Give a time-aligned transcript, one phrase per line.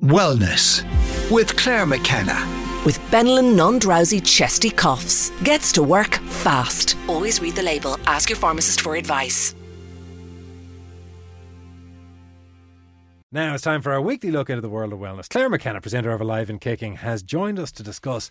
[0.00, 0.82] Wellness
[1.30, 2.34] with Clare McKenna.
[2.86, 5.28] With Benylin non-drowsy chesty coughs.
[5.42, 6.96] Gets to work fast.
[7.06, 7.98] Always read the label.
[8.06, 9.54] Ask your pharmacist for advice.
[13.30, 15.28] Now it's time for our weekly look into the world of wellness.
[15.28, 18.30] Clare McKenna, presenter of Alive and Kicking, has joined us to discuss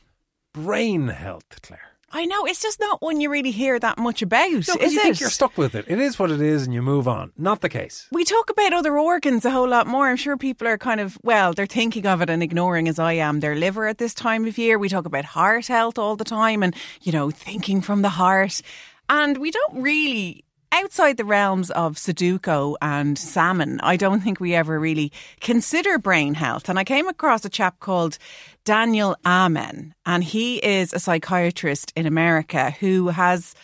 [0.54, 1.99] brain health, Clare.
[2.12, 5.00] I know it's just not one you really hear that much about, No, is you
[5.00, 5.04] it?
[5.04, 5.86] think you're stuck with it.
[5.88, 7.32] It is what it is and you move on.
[7.38, 8.07] Not the case.
[8.12, 10.07] we talk about other organs a whole lot more.
[10.10, 13.14] I'm sure people are kind of, well, they're thinking of it and ignoring, as I
[13.14, 14.79] am, their liver at this time of year.
[14.79, 18.62] We talk about heart health all the time and, you know, thinking from the heart.
[19.10, 24.55] And we don't really, outside the realms of Sudoku and salmon, I don't think we
[24.55, 25.11] ever really
[25.42, 26.69] consider brain health.
[26.69, 28.18] And I came across a chap called
[28.65, 33.55] Daniel Amen, and he is a psychiatrist in America who has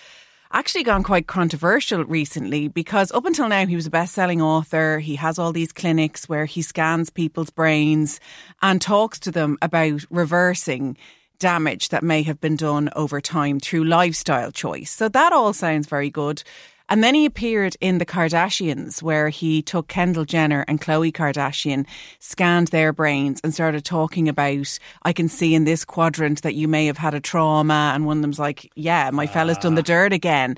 [0.52, 5.00] actually gone quite controversial recently because up until now he was a best-selling author.
[5.00, 8.20] He has all these clinics where he scans people's brains
[8.62, 10.98] and talks to them about reversing
[11.40, 14.92] damage that may have been done over time through lifestyle choice.
[14.92, 16.42] So that all sounds very good
[16.90, 21.86] and then he appeared in The Kardashians, where he took Kendall Jenner and Khloe Kardashian,
[22.20, 26.68] scanned their brains, and started talking about, I can see in this quadrant that you
[26.68, 27.92] may have had a trauma.
[27.96, 29.86] And one of them's like, Yeah, my fella's done the ah.
[29.86, 30.58] dirt again.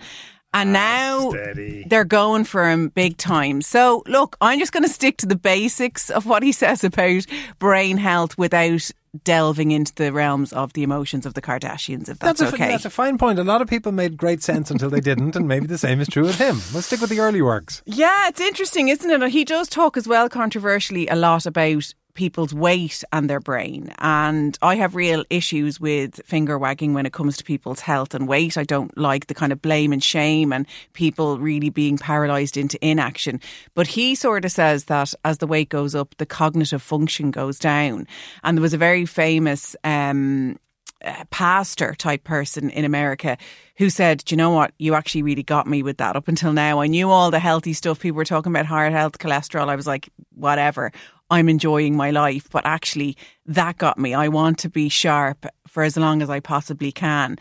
[0.54, 1.86] And ah, now steady.
[1.88, 3.62] they're going for him big time.
[3.62, 7.26] So, look, I'm just going to stick to the basics of what he says about
[7.60, 8.90] brain health without
[9.24, 12.70] delving into the realms of the emotions of the Kardashians, if that's, a, okay.
[12.70, 13.40] that's a fine point.
[13.40, 16.08] A lot of people made great sense until they didn't, and maybe the same is
[16.08, 16.56] true with him.
[16.74, 17.82] Let's stick with the early works.
[17.86, 19.30] Yeah, it's interesting, isn't it?
[19.30, 23.94] He does talk as well, controversially, a lot about people's weight and their brain.
[24.00, 28.28] And I have real issues with finger wagging when it comes to people's health and
[28.28, 28.58] weight.
[28.58, 32.84] I don't like the kind of blame and shame and people really being paralyzed into
[32.86, 33.40] inaction.
[33.76, 37.60] But he sort of says that as the weight goes up, the cognitive function goes
[37.60, 38.08] down.
[38.44, 40.58] And there was a very famous um,
[41.06, 43.38] uh, pastor type person in America
[43.76, 44.74] who said, Do you know what?
[44.80, 46.16] You actually really got me with that.
[46.16, 48.00] Up until now, I knew all the healthy stuff.
[48.00, 49.70] People were talking about heart health, cholesterol.
[49.70, 50.92] I was like, whatever.
[51.30, 52.50] I'm enjoying my life.
[52.52, 54.14] But actually, that got me.
[54.14, 57.38] I want to be sharp for as long as I possibly can.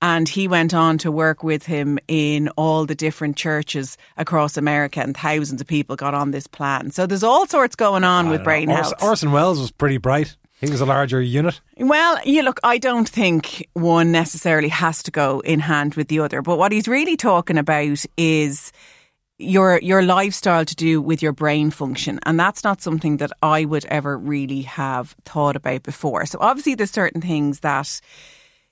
[0.00, 5.00] And he went on to work with him in all the different churches across America,
[5.00, 6.92] and thousands of people got on this plan.
[6.92, 9.02] So there's all sorts going on with brain Orson, health.
[9.02, 10.36] Orson Welles was pretty bright.
[10.60, 11.60] He was a larger unit.
[11.76, 16.20] Well, you look, I don't think one necessarily has to go in hand with the
[16.20, 18.72] other, but what he's really talking about is
[19.38, 23.64] your your lifestyle to do with your brain function and that's not something that I
[23.64, 26.26] would ever really have thought about before.
[26.26, 28.00] So obviously there's certain things that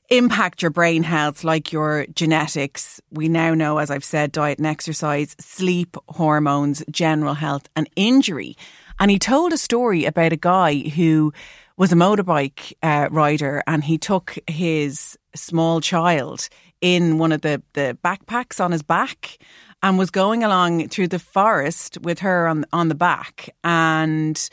[0.09, 3.00] impact your brain health like your genetics.
[3.10, 8.56] We now know as I've said diet and exercise, sleep, hormones, general health and injury.
[8.99, 11.32] And he told a story about a guy who
[11.76, 16.49] was a motorbike uh, rider and he took his small child
[16.87, 19.39] in one of the, the backpacks on his back
[19.83, 23.51] and was going along through the forest with her on on the back.
[23.65, 24.49] And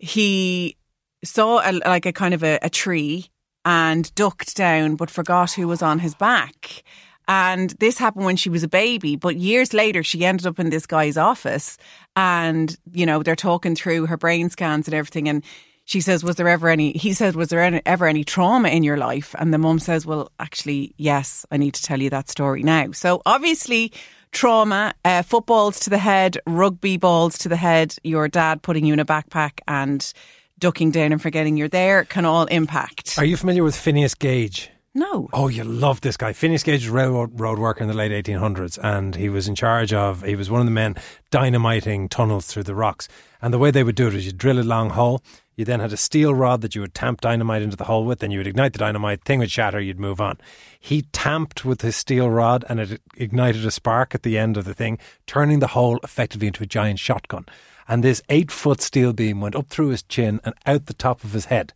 [0.00, 0.76] he
[1.24, 3.26] saw a, like a kind of a, a tree
[3.64, 6.82] and ducked down but forgot who was on his back.
[7.28, 10.70] And this happened when she was a baby but years later she ended up in
[10.70, 11.78] this guy's office
[12.16, 15.44] and you know they're talking through her brain scans and everything and
[15.84, 18.82] she says was there ever any he said was there any, ever any trauma in
[18.82, 22.28] your life and the mum says well actually yes i need to tell you that
[22.28, 23.92] story now so obviously
[24.30, 28.92] trauma uh, footballs to the head rugby balls to the head your dad putting you
[28.92, 30.12] in a backpack and
[30.58, 34.70] ducking down and forgetting you're there can all impact Are you familiar with Phineas Gage?
[34.94, 36.32] no Oh, you love this guy.
[36.34, 39.54] Phineas Gage was a railroad road worker in the late 1800s, and he was in
[39.54, 40.96] charge of, he was one of the men
[41.30, 43.08] dynamiting tunnels through the rocks.
[43.40, 45.22] And the way they would do it is you drill a long hole,
[45.56, 48.20] you then had a steel rod that you would tamp dynamite into the hole with,
[48.20, 50.38] then you would ignite the dynamite, thing would shatter, you'd move on.
[50.80, 54.64] He tamped with his steel rod, and it ignited a spark at the end of
[54.64, 57.46] the thing, turning the hole effectively into a giant shotgun.
[57.86, 61.24] And this eight foot steel beam went up through his chin and out the top
[61.24, 61.72] of his head.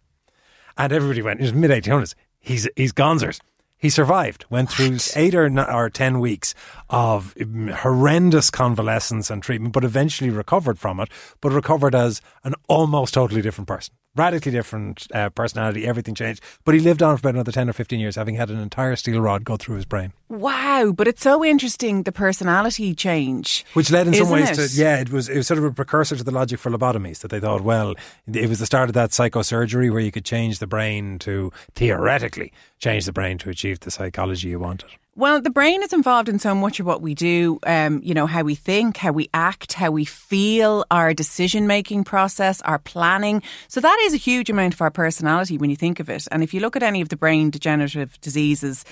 [0.78, 2.14] And everybody went, it was mid 1800s.
[2.38, 3.40] He's, he's gonzers.
[3.78, 6.54] He survived, went through eight or, or 10 weeks
[6.88, 11.08] of um, horrendous convalescence and treatment, but eventually recovered from it,
[11.40, 13.94] but recovered as an almost totally different person.
[14.16, 16.42] Radically different uh, personality, everything changed.
[16.64, 18.96] But he lived on for about another 10 or 15 years, having had an entire
[18.96, 20.12] steel rod go through his brain.
[20.28, 24.68] wow but it's so interesting the personality change Which led in some ways it?
[24.68, 27.20] to, yeah, it was, it was sort of a precursor to the logic for lobotomies
[27.20, 27.94] that they thought, well,
[28.32, 32.52] it was the start of that psychosurgery where you could change the brain to, theoretically,
[32.78, 34.90] change the brain to achieve the psychology you wanted.
[35.18, 37.58] Well, the brain is involved in so much of what we do.
[37.66, 42.04] Um, you know, how we think, how we act, how we feel, our decision making
[42.04, 43.42] process, our planning.
[43.68, 46.28] So that is a huge amount of our personality when you think of it.
[46.30, 48.84] And if you look at any of the brain degenerative diseases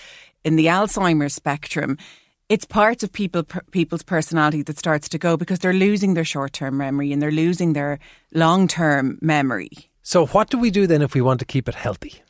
[0.44, 1.98] in the Alzheimer's spectrum,
[2.48, 6.54] it's parts of people people's personality that starts to go because they're losing their short
[6.54, 7.98] term memory and they're losing their
[8.32, 9.90] long term memory.
[10.02, 12.23] So, what do we do then if we want to keep it healthy?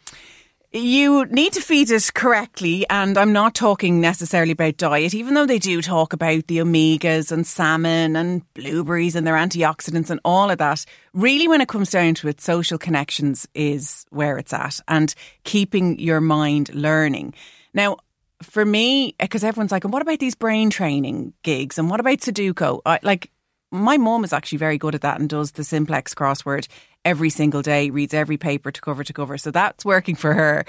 [0.76, 5.46] You need to feed it correctly, and I'm not talking necessarily about diet, even though
[5.46, 10.50] they do talk about the omegas and salmon and blueberries and their antioxidants and all
[10.50, 10.84] of that.
[11.12, 15.96] Really, when it comes down to it, social connections is where it's at and keeping
[16.00, 17.34] your mind learning.
[17.72, 17.98] Now,
[18.42, 21.78] for me, because everyone's like, and what about these brain training gigs?
[21.78, 22.80] And what about Sudoku?
[22.84, 23.30] I, like,
[23.70, 26.66] my mom is actually very good at that and does the simplex crossword
[27.04, 29.38] every single day, reads every paper to cover to cover.
[29.38, 30.64] So that's working for her.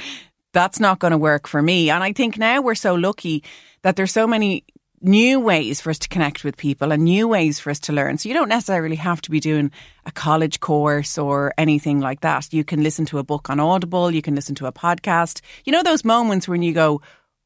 [0.54, 1.90] That's not going to work for me.
[1.90, 3.44] And I think now we're so lucky
[3.82, 4.64] that there's so many
[5.02, 8.18] new ways for us to connect with people and new ways for us to learn.
[8.18, 9.72] So you don't necessarily have to be doing
[10.06, 12.52] a college course or anything like that.
[12.54, 15.42] You can listen to a book on Audible, you can listen to a podcast.
[15.66, 17.02] You know those moments when you go,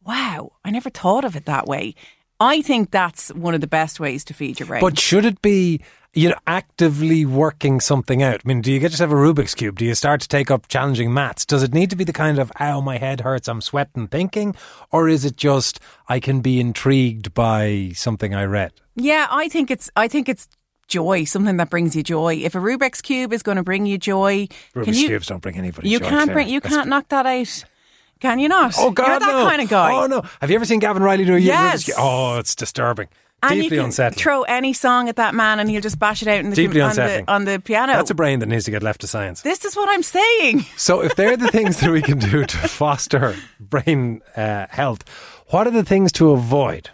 [0.05, 1.95] "Wow, I never thought of it that way."
[2.39, 4.81] I think that's one of the best ways to feed your brain.
[4.81, 5.81] But should it be
[6.13, 8.41] you're actively working something out.
[8.43, 9.77] I mean, do you get yourself a Rubik's Cube?
[9.77, 11.45] Do you start to take up challenging maths?
[11.45, 14.55] Does it need to be the kind of, ow, my head hurts, I'm sweating thinking?
[14.91, 18.71] Or is it just, I can be intrigued by something I read?
[18.95, 20.49] Yeah, I think it's, I think it's
[20.87, 22.35] joy, something that brings you joy.
[22.35, 25.57] If a Rubik's Cube is going to bring you joy, Rubik's you, Cubes don't bring
[25.57, 26.09] anybody you joy.
[26.09, 27.65] Can't bring, you That's can't knock that out.
[28.19, 28.73] Can you not?
[28.77, 29.47] Oh God, You're that no.
[29.49, 29.93] kind of guy.
[29.95, 30.23] Oh no!
[30.41, 31.85] Have you ever seen Gavin Reilly do a yes.
[31.85, 33.07] Rubik's Oh, it's disturbing.
[33.41, 34.17] And Deeply you can unsettling.
[34.21, 36.81] throw any song at that man and he'll just bash it out in the, Deeply
[36.81, 37.23] on, unsettling.
[37.23, 37.93] the, on the piano.
[37.93, 39.43] That's a brain that needs to get left to science.
[39.43, 40.65] This is what I'm saying.
[40.75, 45.05] So, if they're the things that we can do to foster brain uh, health,
[45.47, 46.89] what are the things to avoid?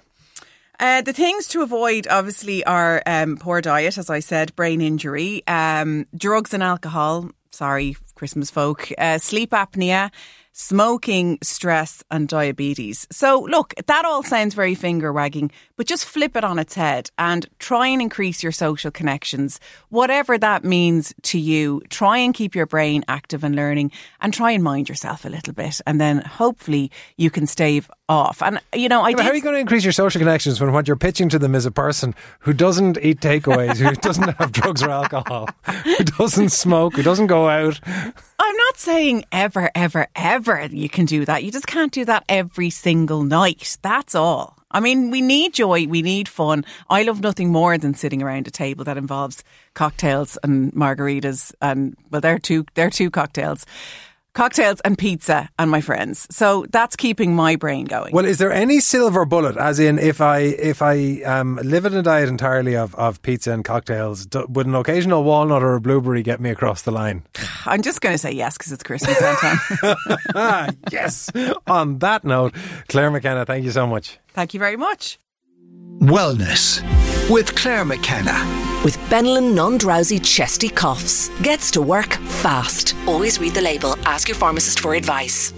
[0.80, 5.42] Uh, the things to avoid, obviously, are um, poor diet, as I said, brain injury,
[5.48, 7.32] um, drugs and alcohol.
[7.50, 8.90] Sorry, Christmas folk.
[8.98, 10.12] Uh, sleep apnea,
[10.58, 13.06] smoking, stress, and diabetes.
[13.12, 17.12] So, look, that all sounds very finger wagging, but just flip it on its head
[17.18, 19.60] and try and increase your social connections,
[19.90, 21.82] whatever that means to you.
[21.90, 23.92] Try and keep your brain active and learning
[24.22, 25.82] and try and mind yourself a little bit.
[25.86, 28.42] And then hopefully you can stave off.
[28.42, 30.72] And, you know, I yeah, How are you going to increase your social connections when
[30.72, 34.54] what you're pitching to them is a person who doesn't eat takeaways, who doesn't have
[34.54, 35.50] drugs or alcohol,
[35.84, 37.80] who doesn't smoke, who doesn't go out?
[38.40, 41.44] I'm not saying ever, ever, ever you can do that.
[41.44, 43.78] You just can't do that every single night.
[43.82, 44.58] That's all.
[44.72, 46.66] I mean, we need joy, we need fun.
[46.90, 49.44] I love nothing more than sitting around a table that involves
[49.74, 53.66] cocktails and margaritas and well, they're two they're two cocktails
[54.36, 56.28] cocktails and pizza and my friends.
[56.30, 58.14] So that's keeping my brain going.
[58.14, 59.58] Well, is there any silver bullet?
[59.58, 63.52] As in, if I if I um, live in a diet entirely of, of pizza
[63.52, 67.24] and cocktails, do, would an occasional walnut or a blueberry get me across the line?
[67.66, 70.78] I'm just going to say yes because it's Christmas time.
[70.92, 71.32] yes.
[71.68, 72.54] On that note,
[72.90, 74.20] Clare McKenna, thank you so much.
[74.34, 75.18] Thank you very much.
[76.00, 76.84] Wellness
[77.30, 78.34] with Clare McKenna.
[78.84, 81.30] With Benylin non drowsy chesty coughs.
[81.42, 82.14] Gets to work
[82.44, 82.96] fast.
[83.08, 83.96] Always read the label.
[84.06, 85.52] Ask your pharmacist for advice.